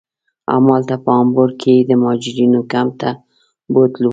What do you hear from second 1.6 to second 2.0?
کې یې د